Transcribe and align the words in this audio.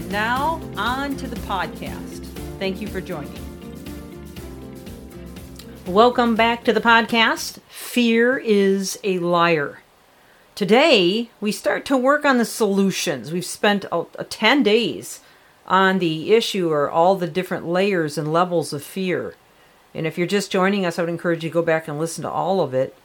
And 0.00 0.10
now, 0.10 0.62
on 0.78 1.14
to 1.18 1.26
the 1.26 1.36
podcast. 1.40 2.24
Thank 2.58 2.80
you 2.80 2.88
for 2.88 3.02
joining. 3.02 3.38
Welcome 5.86 6.34
back 6.36 6.64
to 6.64 6.72
the 6.72 6.80
podcast. 6.80 7.58
Fear 7.68 8.38
is 8.38 8.98
a 9.04 9.18
liar. 9.18 9.82
Today, 10.54 11.28
we 11.38 11.52
start 11.52 11.84
to 11.84 11.98
work 11.98 12.24
on 12.24 12.38
the 12.38 12.46
solutions. 12.46 13.30
We've 13.30 13.44
spent 13.44 13.84
a 13.92 14.24
10 14.24 14.62
days 14.62 15.20
on 15.66 15.98
the 15.98 16.32
issue 16.32 16.72
or 16.72 16.88
all 16.88 17.14
the 17.14 17.28
different 17.28 17.68
layers 17.68 18.16
and 18.16 18.32
levels 18.32 18.72
of 18.72 18.82
fear. 18.82 19.34
And 19.94 20.06
if 20.06 20.16
you're 20.16 20.26
just 20.26 20.50
joining 20.50 20.86
us, 20.86 20.98
I 20.98 21.02
would 21.02 21.10
encourage 21.10 21.44
you 21.44 21.50
to 21.50 21.54
go 21.54 21.60
back 21.60 21.88
and 21.88 21.98
listen 21.98 22.22
to 22.22 22.30
all 22.30 22.62
of 22.62 22.72
it. 22.72 22.96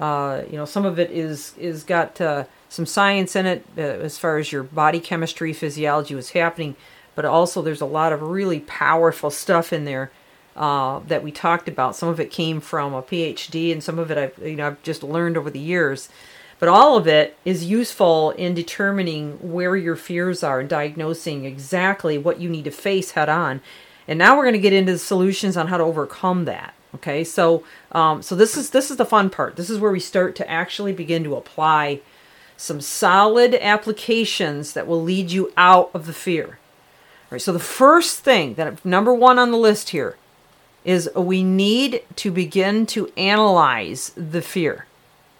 Uh, 0.00 0.42
you 0.50 0.56
know, 0.56 0.64
some 0.64 0.84
of 0.84 0.98
it 0.98 1.10
is 1.10 1.54
is 1.58 1.84
got 1.84 2.20
uh, 2.20 2.44
some 2.68 2.86
science 2.86 3.36
in 3.36 3.46
it 3.46 3.64
uh, 3.78 3.80
as 3.80 4.18
far 4.18 4.38
as 4.38 4.50
your 4.50 4.62
body 4.62 5.00
chemistry, 5.00 5.52
physiology, 5.52 6.14
what's 6.14 6.30
happening, 6.30 6.76
but 7.14 7.24
also 7.24 7.62
there's 7.62 7.80
a 7.80 7.86
lot 7.86 8.12
of 8.12 8.22
really 8.22 8.60
powerful 8.60 9.30
stuff 9.30 9.72
in 9.72 9.84
there 9.84 10.10
uh, 10.56 11.00
that 11.06 11.22
we 11.22 11.30
talked 11.30 11.68
about. 11.68 11.96
Some 11.96 12.08
of 12.08 12.18
it 12.18 12.30
came 12.30 12.60
from 12.60 12.92
a 12.94 13.02
PhD, 13.02 13.72
and 13.72 13.82
some 13.82 13.98
of 13.98 14.10
it 14.10 14.18
I've 14.18 14.38
you 14.38 14.56
know 14.56 14.68
I've 14.68 14.82
just 14.82 15.02
learned 15.02 15.36
over 15.36 15.50
the 15.50 15.60
years. 15.60 16.08
But 16.60 16.68
all 16.68 16.96
of 16.96 17.08
it 17.08 17.36
is 17.44 17.64
useful 17.64 18.30
in 18.30 18.54
determining 18.54 19.52
where 19.52 19.76
your 19.76 19.96
fears 19.96 20.42
are 20.42 20.60
and 20.60 20.68
diagnosing 20.68 21.44
exactly 21.44 22.16
what 22.16 22.40
you 22.40 22.48
need 22.48 22.64
to 22.64 22.70
face 22.70 23.10
head 23.10 23.28
on 23.28 23.60
and 24.06 24.18
now 24.18 24.36
we're 24.36 24.44
going 24.44 24.54
to 24.54 24.60
get 24.60 24.72
into 24.72 24.92
the 24.92 24.98
solutions 24.98 25.56
on 25.56 25.68
how 25.68 25.78
to 25.78 25.84
overcome 25.84 26.44
that. 26.44 26.74
Okay, 26.94 27.24
so 27.24 27.64
um, 27.92 28.22
so 28.22 28.34
this 28.34 28.56
is 28.56 28.70
this 28.70 28.90
is 28.90 28.96
the 28.96 29.04
fun 29.04 29.30
part. 29.30 29.56
This 29.56 29.70
is 29.70 29.80
where 29.80 29.90
we 29.90 30.00
start 30.00 30.36
to 30.36 30.50
actually 30.50 30.92
begin 30.92 31.24
to 31.24 31.36
apply 31.36 32.00
some 32.56 32.80
solid 32.80 33.54
applications 33.54 34.74
that 34.74 34.86
will 34.86 35.02
lead 35.02 35.30
you 35.30 35.52
out 35.56 35.90
of 35.92 36.06
the 36.06 36.12
fear. 36.12 36.46
All 36.46 37.30
right, 37.32 37.42
so 37.42 37.52
the 37.52 37.58
first 37.58 38.20
thing 38.20 38.54
that 38.54 38.84
number 38.84 39.12
one 39.12 39.38
on 39.38 39.50
the 39.50 39.56
list 39.56 39.90
here 39.90 40.16
is 40.84 41.10
we 41.16 41.42
need 41.42 42.02
to 42.16 42.30
begin 42.30 42.86
to 42.86 43.10
analyze 43.16 44.12
the 44.16 44.42
fear. 44.42 44.86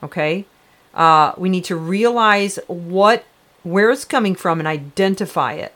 Okay, 0.02 0.46
uh, 0.92 1.34
we 1.36 1.48
need 1.48 1.64
to 1.64 1.77
realize 1.77 2.58
what 2.66 3.24
where 3.62 3.91
it's 3.91 4.05
coming 4.05 4.34
from 4.34 4.58
and 4.58 4.66
identify 4.66 5.52
it. 5.52 5.72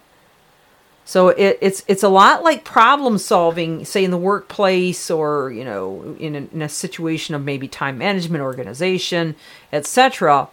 So 1.09 1.29
it, 1.29 1.57
it's 1.63 1.83
it's 1.89 2.03
a 2.03 2.11
lot 2.11 2.45
like 2.45 2.65
problem 2.65 3.17
solving, 3.17 3.87
say 3.87 4.05
in 4.05 4.11
the 4.11 4.19
workplace 4.19 5.11
or 5.11 5.51
you 5.51 5.65
know 5.65 6.15
in 6.21 6.37
a, 6.37 6.39
in 6.53 6.61
a 6.61 6.69
situation 6.69 7.35
of 7.35 7.43
maybe 7.43 7.67
time 7.67 7.97
management, 7.97 8.43
organization, 8.43 9.35
etc. 9.73 10.51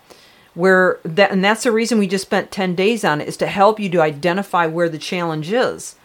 Where 0.54 1.02
that 1.04 1.32
and 1.32 1.44
that's 1.44 1.64
the 1.64 1.74
reason 1.74 2.00
we 2.00 2.08
just 2.08 2.24
spent 2.24 2.52
ten 2.52 2.74
days 2.74 3.04
on 3.04 3.20
it 3.20 3.28
is 3.28 3.36
to 3.36 3.48
help 3.48 3.82
you 3.82 3.90
to 3.90 4.02
identify 4.02 4.66
where 4.66 4.88
the 4.88 4.98
challenge 4.98 5.52
is. 5.52 5.98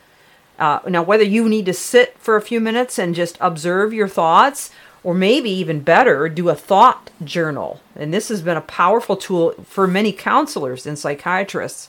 Uh, 0.58 0.80
now, 0.88 1.04
whether 1.04 1.22
you 1.22 1.48
need 1.48 1.66
to 1.66 1.72
sit 1.72 2.18
for 2.18 2.34
a 2.34 2.42
few 2.42 2.58
minutes 2.58 2.98
and 2.98 3.14
just 3.14 3.38
observe 3.40 3.92
your 3.92 4.08
thoughts, 4.08 4.72
or 5.04 5.14
maybe 5.14 5.48
even 5.48 5.78
better, 5.78 6.28
do 6.28 6.48
a 6.48 6.56
thought 6.56 7.10
journal. 7.22 7.80
And 7.94 8.12
this 8.12 8.30
has 8.30 8.42
been 8.42 8.56
a 8.56 8.62
powerful 8.62 9.16
tool 9.16 9.52
for 9.62 9.86
many 9.86 10.10
counselors 10.10 10.86
and 10.86 10.98
psychiatrists 10.98 11.88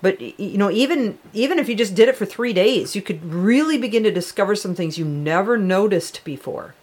but 0.00 0.20
you 0.20 0.58
know, 0.58 0.70
even 0.70 1.18
even 1.32 1.58
if 1.58 1.68
you 1.68 1.74
just 1.74 1.94
did 1.94 2.08
it 2.08 2.16
for 2.16 2.24
three 2.24 2.52
days, 2.52 2.94
you 2.94 3.02
could 3.02 3.24
really 3.24 3.78
begin 3.78 4.04
to 4.04 4.10
discover 4.12 4.54
some 4.54 4.74
things 4.74 4.98
you 4.98 5.04
never 5.04 5.58
noticed 5.58 6.22
before. 6.24 6.74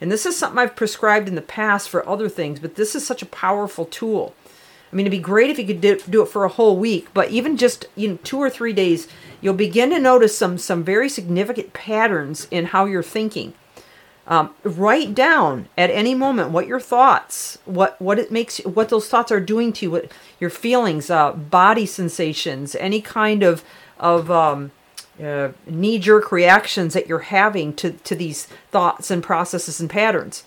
And 0.00 0.10
this 0.10 0.24
is 0.24 0.36
something 0.36 0.58
I've 0.58 0.76
prescribed 0.76 1.28
in 1.28 1.34
the 1.34 1.42
past 1.42 1.88
for 1.88 2.08
other 2.08 2.28
things, 2.28 2.60
but 2.60 2.76
this 2.76 2.94
is 2.94 3.06
such 3.06 3.20
a 3.20 3.26
powerful 3.26 3.84
tool. 3.84 4.34
I 4.90 4.96
mean, 4.96 5.06
it'd 5.06 5.18
be 5.18 5.22
great 5.22 5.50
if 5.50 5.58
you 5.58 5.66
could 5.66 5.80
do 5.80 6.22
it 6.22 6.28
for 6.28 6.44
a 6.44 6.48
whole 6.48 6.78
week, 6.78 7.08
but 7.12 7.30
even 7.30 7.56
just 7.56 7.86
you 7.96 8.08
know 8.08 8.18
two 8.24 8.38
or 8.38 8.48
three 8.48 8.72
days, 8.72 9.08
you'll 9.40 9.54
begin 9.54 9.90
to 9.90 9.98
notice 9.98 10.36
some 10.36 10.56
some 10.56 10.82
very 10.82 11.08
significant 11.08 11.72
patterns 11.72 12.48
in 12.50 12.66
how 12.66 12.86
you're 12.86 13.02
thinking. 13.02 13.52
Um, 14.28 14.54
write 14.62 15.14
down 15.14 15.70
at 15.78 15.88
any 15.88 16.14
moment 16.14 16.50
what 16.50 16.66
your 16.66 16.80
thoughts, 16.80 17.56
what 17.64 18.00
what 18.00 18.18
it 18.18 18.30
makes, 18.30 18.58
what 18.58 18.90
those 18.90 19.08
thoughts 19.08 19.32
are 19.32 19.40
doing 19.40 19.72
to 19.72 19.86
you, 19.86 19.90
what 19.90 20.12
your 20.38 20.50
feelings, 20.50 21.08
uh, 21.08 21.32
body 21.32 21.86
sensations, 21.86 22.74
any 22.74 23.00
kind 23.00 23.42
of 23.42 23.64
of 23.98 24.30
um, 24.30 24.70
uh, 25.22 25.48
knee 25.66 25.98
jerk 25.98 26.30
reactions 26.30 26.92
that 26.92 27.08
you're 27.08 27.20
having 27.20 27.72
to 27.76 27.92
to 27.92 28.14
these 28.14 28.44
thoughts 28.70 29.10
and 29.10 29.22
processes 29.22 29.80
and 29.80 29.88
patterns, 29.88 30.44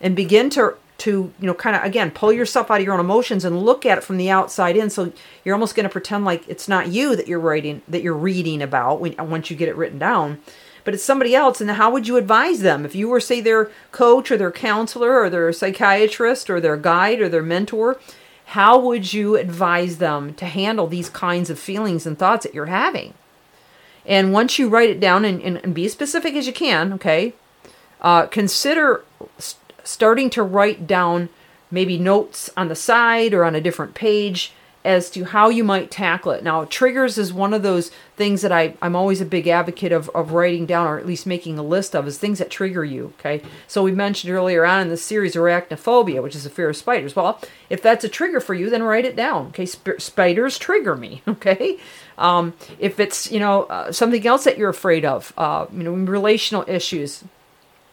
and 0.00 0.16
begin 0.16 0.48
to 0.48 0.76
to 0.96 1.30
you 1.38 1.46
know 1.46 1.52
kind 1.52 1.76
of 1.76 1.84
again 1.84 2.10
pull 2.10 2.32
yourself 2.32 2.70
out 2.70 2.80
of 2.80 2.84
your 2.86 2.94
own 2.94 3.00
emotions 3.00 3.44
and 3.44 3.62
look 3.62 3.84
at 3.84 3.98
it 3.98 4.04
from 4.04 4.16
the 4.16 4.30
outside 4.30 4.74
in. 4.74 4.88
So 4.88 5.12
you're 5.44 5.54
almost 5.54 5.76
going 5.76 5.84
to 5.84 5.90
pretend 5.90 6.24
like 6.24 6.48
it's 6.48 6.66
not 6.66 6.88
you 6.88 7.14
that 7.14 7.28
you're 7.28 7.40
writing 7.40 7.82
that 7.88 8.00
you're 8.00 8.14
reading 8.14 8.62
about 8.62 9.02
when 9.02 9.14
once 9.28 9.50
you 9.50 9.56
get 9.56 9.68
it 9.68 9.76
written 9.76 9.98
down 9.98 10.40
but 10.84 10.94
it's 10.94 11.04
somebody 11.04 11.34
else. 11.34 11.60
And 11.60 11.70
how 11.70 11.90
would 11.90 12.08
you 12.08 12.16
advise 12.16 12.60
them 12.60 12.84
if 12.84 12.94
you 12.94 13.08
were, 13.08 13.20
say, 13.20 13.40
their 13.40 13.70
coach 13.92 14.30
or 14.30 14.36
their 14.36 14.52
counselor 14.52 15.20
or 15.20 15.30
their 15.30 15.52
psychiatrist 15.52 16.48
or 16.48 16.60
their 16.60 16.76
guide 16.76 17.20
or 17.20 17.28
their 17.28 17.42
mentor? 17.42 17.98
How 18.46 18.78
would 18.78 19.12
you 19.12 19.36
advise 19.36 19.98
them 19.98 20.34
to 20.34 20.46
handle 20.46 20.86
these 20.86 21.10
kinds 21.10 21.50
of 21.50 21.58
feelings 21.58 22.06
and 22.06 22.18
thoughts 22.18 22.44
that 22.44 22.54
you're 22.54 22.66
having? 22.66 23.14
And 24.06 24.32
once 24.32 24.58
you 24.58 24.68
write 24.68 24.88
it 24.88 25.00
down 25.00 25.24
and, 25.26 25.42
and, 25.42 25.58
and 25.58 25.74
be 25.74 25.84
as 25.84 25.92
specific 25.92 26.34
as 26.34 26.46
you 26.46 26.52
can, 26.52 26.94
okay, 26.94 27.34
uh, 28.00 28.26
consider 28.26 29.04
st- 29.36 29.60
starting 29.84 30.30
to 30.30 30.42
write 30.42 30.86
down 30.86 31.28
maybe 31.70 31.98
notes 31.98 32.48
on 32.56 32.68
the 32.68 32.74
side 32.74 33.34
or 33.34 33.44
on 33.44 33.54
a 33.54 33.60
different 33.60 33.94
page 33.94 34.52
as 34.84 35.10
to 35.10 35.24
how 35.24 35.48
you 35.48 35.64
might 35.64 35.90
tackle 35.90 36.32
it. 36.32 36.42
Now, 36.44 36.64
triggers 36.64 37.18
is 37.18 37.32
one 37.32 37.52
of 37.52 37.62
those 37.62 37.90
things 38.16 38.42
that 38.42 38.52
I, 38.52 38.76
I'm 38.80 38.94
always 38.94 39.20
a 39.20 39.26
big 39.26 39.48
advocate 39.48 39.92
of, 39.92 40.08
of 40.10 40.32
writing 40.32 40.66
down 40.66 40.86
or 40.86 40.98
at 40.98 41.06
least 41.06 41.26
making 41.26 41.58
a 41.58 41.62
list 41.62 41.94
of 41.94 42.06
is 42.06 42.16
things 42.16 42.38
that 42.38 42.50
trigger 42.50 42.84
you. 42.84 43.12
Okay. 43.18 43.42
So 43.66 43.82
we 43.82 43.92
mentioned 43.92 44.32
earlier 44.32 44.64
on 44.64 44.80
in 44.80 44.88
the 44.88 44.96
series 44.96 45.34
arachnophobia, 45.34 46.22
which 46.22 46.36
is 46.36 46.46
a 46.46 46.50
fear 46.50 46.70
of 46.70 46.76
spiders. 46.76 47.16
Well, 47.16 47.40
if 47.68 47.82
that's 47.82 48.04
a 48.04 48.08
trigger 48.08 48.40
for 48.40 48.54
you, 48.54 48.70
then 48.70 48.82
write 48.82 49.04
it 49.04 49.16
down. 49.16 49.48
Okay. 49.48 49.66
Sp- 49.66 49.98
spiders 49.98 50.58
trigger 50.58 50.96
me. 50.96 51.22
Okay. 51.38 51.78
Um, 52.16 52.54
if 52.80 52.98
it's, 52.98 53.30
you 53.30 53.38
know, 53.38 53.62
uh, 53.64 53.92
something 53.92 54.26
else 54.26 54.42
that 54.42 54.58
you're 54.58 54.70
afraid 54.70 55.04
of, 55.04 55.32
uh, 55.38 55.66
you 55.72 55.84
know, 55.84 55.92
relational 55.92 56.64
issues, 56.66 57.22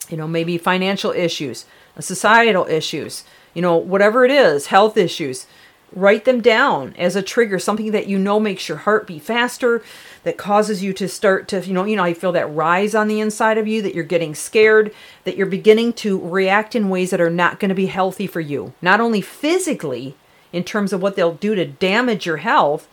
you 0.09 0.18
know, 0.18 0.28
maybe 0.28 0.57
financial 0.57 1.12
issues, 1.12 1.66
societal 2.00 2.66
issues, 2.66 3.24
you 3.53 3.62
know, 3.62 3.78
whatever 3.78 4.25
it 4.25 4.31
is, 4.31 4.68
health 4.68 4.97
issues 4.97 5.45
write 5.94 6.25
them 6.25 6.41
down 6.41 6.94
as 6.97 7.16
a 7.16 7.22
trigger 7.22 7.59
something 7.59 7.91
that 7.91 8.07
you 8.07 8.19
know 8.19 8.40
makes 8.40 8.68
your 8.68 8.79
heart 8.79 9.07
beat 9.07 9.22
faster 9.22 9.84
that 10.23 10.38
causes 10.38 10.84
you 10.84 10.91
to 10.94 11.07
start 11.07 11.47
to 11.47 11.66
you 11.66 11.73
know 11.73 11.85
you 11.85 11.96
know 11.96 12.03
you 12.06 12.16
feel 12.16 12.31
that 12.31 12.53
rise 12.53 12.94
on 12.94 13.07
the 13.07 13.19
inside 13.19 13.57
of 13.57 13.68
you 13.68 13.81
that 13.81 13.95
you're 13.95 14.04
getting 14.04 14.36
scared 14.36 14.94
that 15.24 15.38
you're 15.38 15.45
beginning 15.45 15.94
to 15.94 16.19
react 16.19 16.75
in 16.75 16.89
ways 16.89 17.12
that 17.12 17.21
are 17.21 17.30
not 17.30 17.59
going 17.59 17.69
to 17.69 17.75
be 17.75 17.88
healthy 17.88 18.27
for 18.27 18.42
you. 18.42 18.74
Not 18.81 19.00
only 19.00 19.21
physically 19.21 20.15
in 20.51 20.63
terms 20.63 20.92
of 20.92 21.01
what 21.01 21.15
they'll 21.15 21.33
do 21.33 21.56
to 21.56 21.65
damage 21.65 22.25
your 22.25 22.38
health 22.38 22.88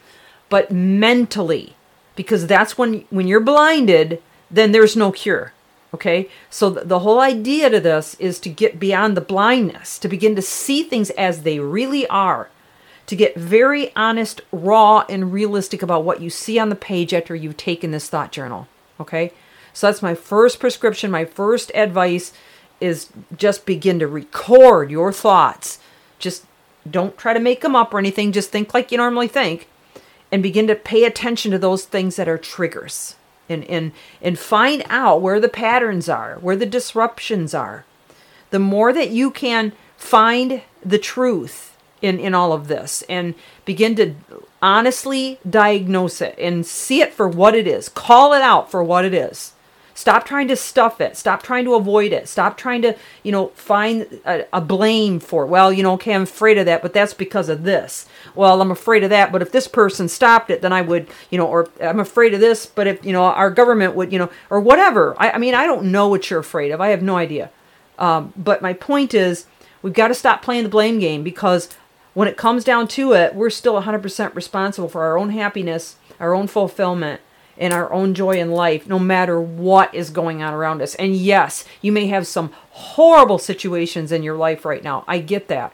but 0.49 0.70
mentally 0.70 1.75
because 2.14 2.46
that's 2.46 2.76
when 2.76 3.05
when 3.11 3.26
you're 3.26 3.40
blinded 3.40 4.22
then 4.50 4.72
there's 4.72 4.96
no 4.96 5.11
cure 5.11 5.52
okay? 5.94 6.28
So 6.49 6.70
the 6.70 7.00
whole 7.00 7.20
idea 7.20 7.69
to 7.69 7.78
this 7.78 8.14
is 8.14 8.40
to 8.40 8.49
get 8.49 8.81
beyond 8.81 9.14
the 9.16 9.20
blindness 9.20 9.99
to 9.99 10.08
begin 10.08 10.34
to 10.37 10.43
see 10.43 10.82
things 10.82 11.11
as 11.11 11.43
they 11.43 11.58
really 11.58 12.06
are 12.06 12.49
to 13.12 13.17
get 13.17 13.37
very 13.37 13.94
honest, 13.94 14.41
raw, 14.53 15.05
and 15.06 15.35
realistic 15.35 15.82
about 15.82 16.03
what 16.03 16.23
you 16.23 16.31
see 16.31 16.59
on 16.59 16.70
the 16.70 16.75
page 16.75 17.12
after 17.12 17.35
you've 17.35 17.59
taken 17.59 17.91
this 17.91 18.09
thought 18.09 18.32
journal. 18.32 18.69
Okay? 18.99 19.35
So 19.75 19.87
that's 19.87 20.00
my 20.00 20.14
first 20.14 20.59
prescription. 20.59 21.11
My 21.11 21.26
first 21.26 21.70
advice 21.75 22.32
is 22.81 23.11
just 23.37 23.67
begin 23.67 23.99
to 23.99 24.09
record 24.09 24.91
your 24.91 25.12
thoughts. 25.12 25.79
Just 26.19 26.47
don't 26.91 27.19
try 27.19 27.35
to 27.35 27.38
make 27.38 27.61
them 27.61 27.76
up 27.76 27.93
or 27.93 27.99
anything. 27.99 28.32
Just 28.32 28.49
think 28.49 28.73
like 28.73 28.91
you 28.91 28.97
normally 28.97 29.29
think 29.29 29.69
and 30.32 30.43
begin 30.43 30.67
to 30.69 30.75
pay 30.75 31.05
attention 31.05 31.50
to 31.50 31.59
those 31.59 31.85
things 31.85 32.17
that 32.17 32.31
are 32.31 32.38
triggers 32.38 33.17
and, 33.47 33.62
and, 33.64 33.93
and 34.23 34.38
find 34.38 34.85
out 34.88 35.20
where 35.20 35.38
the 35.38 35.50
patterns 35.50 36.09
are, 36.09 36.38
where 36.41 36.56
the 36.56 36.64
disruptions 36.64 37.53
are. 37.53 37.85
The 38.49 38.59
more 38.59 38.91
that 38.94 39.11
you 39.11 39.31
can 39.31 39.75
find 39.99 40.62
the 40.82 40.99
truth 40.99 41.71
in 42.02 42.19
in 42.19 42.34
all 42.34 42.52
of 42.52 42.69
this 42.69 43.02
and 43.08 43.34
begin 43.64 43.94
to 43.96 44.14
honestly 44.60 45.38
diagnose 45.49 46.20
it 46.20 46.34
and 46.38 46.66
see 46.66 47.00
it 47.00 47.12
for 47.12 47.28
what 47.28 47.54
it 47.54 47.66
is. 47.66 47.88
Call 47.88 48.32
it 48.32 48.43
out 48.43 48.70
for 48.70 48.82
what 48.84 49.04
it 49.04 49.14
is. 49.14 49.52
Stop 49.94 50.25
trying 50.25 50.49
to 50.49 50.56
stuff 50.56 51.00
it. 51.00 51.16
Stop 51.16 51.43
trying 51.43 51.64
to 51.64 51.75
avoid 51.75 52.12
it. 52.12 52.26
Stop 52.26 52.56
trying 52.56 52.81
to, 52.82 52.96
you 53.22 53.31
know, 53.31 53.49
find 53.49 54.20
a, 54.25 54.46
a, 54.52 54.60
blame 54.60 55.20
for 55.20 55.44
it. 55.44 55.49
Well, 55.49 55.72
you 55.72 55.82
know, 55.82 55.93
okay, 55.94 56.14
I'm 56.14 56.22
afraid 56.22 56.56
of 56.56 56.66
that, 56.66 56.81
but 56.81 56.94
that's 56.94 57.12
because 57.12 57.49
of 57.50 57.64
this. 57.64 58.06
Well, 58.34 58.62
I'm 58.62 58.70
afraid 58.70 59.04
of 59.04 59.10
that, 59.10 59.31
but 59.31 59.43
if 59.43 59.52
this 59.52 59.69
person 59.69 60.08
stopped 60.08 60.50
it, 60.50 60.62
then 60.62 60.72
I 60.72 60.81
would, 60.81 61.08
you 61.31 61.37
know, 61.37 61.46
or 61.46 61.69
I'm 61.81 62.00
afraid 62.00 62.32
of 62.32 62.40
this, 62.40 62.64
but 62.64 62.87
if, 62.87 63.04
you 63.04 63.12
know, 63.12 63.25
our 63.25 63.50
government 63.50 63.94
would, 63.94 64.12
you 64.12 64.19
know, 64.19 64.31
or 64.49 64.60
whatever. 64.60 65.14
I, 65.19 65.32
I 65.32 65.38
mean, 65.38 65.54
I 65.54 65.66
don't 65.66 65.93
know 65.93 66.08
what 66.08 66.31
you're 66.31 66.40
afraid 66.40 66.72
of. 66.72 66.81
I 66.81 66.88
have 66.88 67.02
no 67.02 67.16
idea. 67.16 67.50
Um, 67.99 68.32
but 68.34 68.62
my 68.62 68.72
point 68.72 69.12
is, 69.12 69.44
we've 69.82 69.93
got 69.93 70.08
to 70.08 70.14
stop 70.14 70.43
playing 70.43 70.62
the 70.62 70.70
blame 70.70 71.00
game 71.00 71.22
because 71.22 71.69
when 72.14 72.29
it 72.29 72.37
comes 72.37 72.64
down 72.64 72.88
to 72.88 73.12
it, 73.12 73.35
we're 73.35 73.50
still 73.50 73.81
100% 73.81 74.35
responsible 74.35 74.88
for 74.88 75.03
our 75.05 75.19
own 75.19 75.31
happiness, 75.31 75.97
our 76.20 76.35
own 76.35 76.47
fulfillment, 76.47 77.20
and 77.59 77.73
our 77.73 77.93
own 77.93 78.14
joy 78.14 78.32
in 78.32 78.50
life, 78.50 78.87
no 78.87 78.99
matter 78.99 79.41
what 79.41 79.94
is 79.94 80.11
going 80.11 80.43
on 80.43 80.55
around 80.55 80.82
us. 80.82 80.94
And 80.97 81.14
yes, 81.14 81.64
you 81.81 81.93
may 81.93 82.06
have 82.06 82.26
some 82.26 82.53
horrible 82.70 83.38
situations 83.38 84.12
in 84.12 84.23
your 84.23 84.37
life 84.37 84.64
right 84.64 84.82
now. 84.82 85.05
I 85.06 85.19
get 85.19 85.49
that. 85.49 85.73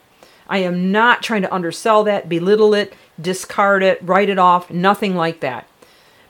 I 0.49 0.59
am 0.59 0.91
not 0.91 1.23
trying 1.23 1.43
to 1.43 1.55
undersell 1.55 2.05
that, 2.05 2.29
belittle 2.29 2.75
it, 2.75 2.95
discard 3.21 3.83
it, 3.83 4.01
write 4.03 4.31
it 4.31 4.39
off, 4.39 4.71
nothing 4.71 5.15
like 5.15 5.41
that. 5.41 5.69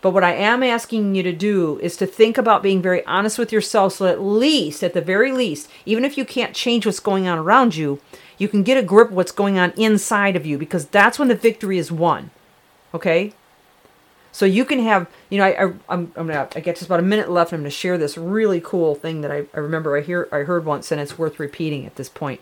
But 0.01 0.11
what 0.11 0.25
I 0.25 0.35
am 0.35 0.63
asking 0.63 1.15
you 1.15 1.23
to 1.25 1.33
do 1.33 1.79
is 1.81 1.97
to 1.97 2.07
think 2.07 2.39
about 2.39 2.63
being 2.63 2.81
very 2.81 3.05
honest 3.05 3.39
with 3.39 3.53
yourself 3.53 3.95
so 3.95 4.07
at 4.07 4.21
least, 4.21 4.83
at 4.85 4.93
the 4.93 5.01
very 5.01 5.33
least, 5.33 5.69
even 5.87 6.05
if 6.05 6.17
you 6.17 6.25
can't 6.25 6.55
change 6.55 6.87
what's 6.87 7.01
going 7.01 7.27
on 7.27 7.39
around 7.39 7.75
you, 7.75 8.01
you 8.39 8.49
can 8.49 8.63
get 8.63 8.79
a 8.79 8.83
grip 8.83 9.09
of 9.09 9.15
what's 9.15 9.33
going 9.33 9.59
on 9.59 9.73
inside 9.77 10.37
of 10.37 10.47
you 10.47 10.57
because 10.57 10.87
that's 10.87 11.19
when 11.19 11.29
the 11.29 11.35
victory 11.35 11.79
is 11.79 11.93
won. 11.93 12.31
Okay? 12.95 13.35
So 14.33 14.47
you 14.47 14.65
can 14.65 14.79
have, 14.81 15.09
you 15.31 15.39
know, 15.39 15.45
I, 15.45 15.51
I, 15.51 15.63
am 15.65 15.81
I'm 15.89 16.13
gonna, 16.15 16.49
I 16.55 16.61
get 16.61 16.77
just 16.77 16.87
about 16.87 17.01
a 17.01 17.03
minute 17.03 17.31
left. 17.31 17.53
I'm 17.53 17.61
gonna 17.61 17.71
share 17.71 17.99
this 17.99 18.17
really 18.17 18.61
cool 18.61 18.95
thing 18.95 19.21
that 19.23 19.33
I, 19.33 19.47
I 19.53 19.59
remember 19.59 19.97
I 19.97 20.01
hear, 20.01 20.29
I 20.31 20.39
heard 20.39 20.65
once, 20.65 20.93
and 20.93 21.01
it's 21.01 21.19
worth 21.19 21.41
repeating 21.41 21.85
at 21.85 21.97
this 21.97 22.09
point. 22.09 22.41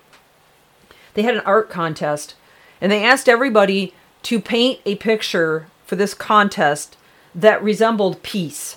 They 1.15 1.23
had 1.23 1.35
an 1.35 1.43
art 1.47 1.71
contest, 1.71 2.35
and 2.81 2.93
they 2.93 3.03
asked 3.03 3.29
everybody 3.29 3.95
to 4.25 4.41
paint 4.41 4.81
a 4.85 4.97
picture 4.97 5.69
for 5.87 5.97
this 5.97 6.13
contest 6.13 6.97
that 7.35 7.63
resembled 7.63 8.23
peace. 8.23 8.77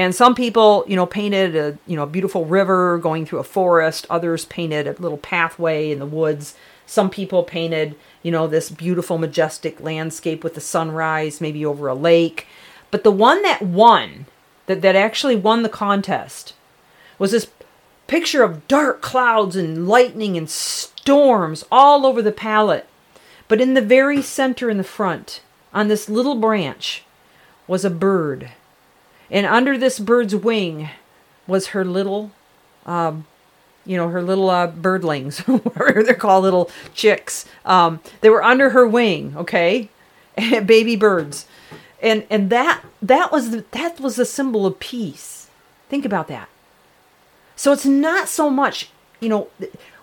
And 0.00 0.14
some 0.14 0.34
people, 0.34 0.82
you 0.88 0.96
know, 0.96 1.04
painted 1.04 1.54
a 1.54 1.78
you 1.86 1.94
know 1.94 2.06
beautiful 2.06 2.46
river 2.46 2.96
going 2.96 3.26
through 3.26 3.40
a 3.40 3.44
forest. 3.44 4.06
Others 4.08 4.46
painted 4.46 4.86
a 4.86 4.92
little 4.92 5.18
pathway 5.18 5.90
in 5.90 5.98
the 5.98 6.06
woods. 6.06 6.54
Some 6.86 7.10
people 7.10 7.42
painted, 7.42 7.94
you 8.22 8.32
know, 8.32 8.46
this 8.46 8.70
beautiful, 8.70 9.18
majestic 9.18 9.78
landscape 9.78 10.42
with 10.42 10.54
the 10.54 10.60
sunrise, 10.62 11.42
maybe 11.42 11.66
over 11.66 11.86
a 11.86 11.94
lake. 11.94 12.46
But 12.90 13.04
the 13.04 13.10
one 13.10 13.42
that 13.42 13.60
won, 13.60 14.24
that, 14.64 14.80
that 14.80 14.96
actually 14.96 15.36
won 15.36 15.62
the 15.62 15.68
contest, 15.68 16.54
was 17.18 17.32
this 17.32 17.48
picture 18.06 18.42
of 18.42 18.66
dark 18.68 19.02
clouds 19.02 19.54
and 19.54 19.86
lightning 19.86 20.38
and 20.38 20.48
storms 20.48 21.62
all 21.70 22.06
over 22.06 22.22
the 22.22 22.32
palette. 22.32 22.86
But 23.48 23.60
in 23.60 23.74
the 23.74 23.82
very 23.82 24.22
center 24.22 24.70
in 24.70 24.78
the 24.78 24.82
front, 24.82 25.42
on 25.74 25.88
this 25.88 26.08
little 26.08 26.36
branch, 26.36 27.04
was 27.66 27.84
a 27.84 27.90
bird 27.90 28.52
and 29.30 29.46
under 29.46 29.78
this 29.78 29.98
bird's 29.98 30.34
wing 30.34 30.90
was 31.46 31.68
her 31.68 31.84
little, 31.84 32.30
um, 32.86 33.26
you 33.86 33.96
know, 33.96 34.08
her 34.08 34.22
little 34.22 34.50
uh, 34.50 34.68
birdlings, 34.68 35.46
whatever 35.64 36.02
they're 36.02 36.14
called, 36.14 36.44
little 36.44 36.70
chicks. 36.94 37.46
Um, 37.64 38.00
they 38.20 38.30
were 38.30 38.42
under 38.42 38.70
her 38.70 38.86
wing, 38.86 39.34
okay, 39.36 39.88
baby 40.36 40.96
birds, 40.96 41.46
and 42.02 42.26
and 42.30 42.50
that 42.50 42.82
that 43.02 43.30
was 43.32 43.50
the, 43.50 43.64
that 43.72 44.00
was 44.00 44.18
a 44.18 44.24
symbol 44.24 44.66
of 44.66 44.80
peace. 44.80 45.48
Think 45.88 46.04
about 46.04 46.28
that. 46.28 46.48
So 47.56 47.72
it's 47.72 47.84
not 47.84 48.28
so 48.28 48.48
much, 48.48 48.88
you 49.20 49.28
know, 49.28 49.48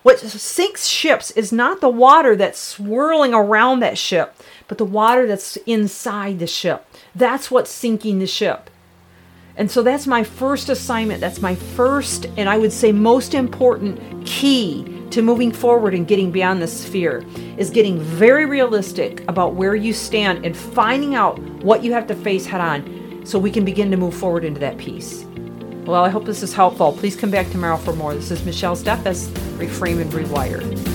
what 0.04 0.20
sinks 0.20 0.88
ships 0.88 1.32
is 1.32 1.52
not 1.52 1.82
the 1.82 1.90
water 1.90 2.36
that's 2.36 2.60
swirling 2.60 3.34
around 3.34 3.80
that 3.80 3.98
ship, 3.98 4.36
but 4.68 4.78
the 4.78 4.86
water 4.86 5.26
that's 5.26 5.58
inside 5.66 6.40
the 6.40 6.48
ship. 6.48 6.86
That's 7.16 7.50
what's 7.50 7.72
sinking 7.72 8.20
the 8.20 8.28
ship. 8.28 8.70
And 9.58 9.70
so 9.70 9.82
that's 9.82 10.06
my 10.06 10.24
first 10.24 10.70
assignment. 10.70 11.20
That's 11.20 11.42
my 11.42 11.56
first, 11.56 12.28
and 12.38 12.48
I 12.48 12.58
would 12.58 12.72
say 12.72 12.92
most 12.92 13.34
important 13.34 14.26
key 14.26 14.86
to 15.10 15.22
moving 15.22 15.52
forward 15.52 15.94
and 15.96 16.08
getting 16.08 16.32
beyond 16.32 16.62
this 16.62 16.82
sphere 16.86 17.26
is 17.58 17.72
getting 17.72 18.00
very 18.00 18.46
realistic 18.46 19.28
about 19.28 19.56
where 19.56 19.76
you 19.76 19.94
stand 19.94 20.46
and 20.46 20.56
finding 20.56 21.16
out 21.16 21.40
what 21.64 21.84
you 21.84 21.92
have 21.94 22.06
to 22.08 22.16
face 22.16 22.46
head 22.46 22.62
on 22.62 23.26
so 23.26 23.40
we 23.40 23.52
can 23.52 23.66
begin 23.66 23.90
to 23.90 23.98
move 23.98 24.14
forward 24.14 24.46
into 24.46 24.60
that 24.60 24.78
peace. 24.78 25.26
Well, 25.86 26.04
I 26.04 26.10
hope 26.10 26.26
this 26.26 26.44
is 26.44 26.54
helpful. 26.54 26.92
Please 26.94 27.16
come 27.16 27.32
back 27.32 27.50
tomorrow 27.50 27.78
for 27.78 27.94
more. 27.94 28.14
This 28.14 28.30
is 28.30 28.46
Michelle 28.46 28.76
Steffes, 28.76 29.28
Reframe 29.58 30.02
and 30.02 30.12
Rewire. 30.12 30.87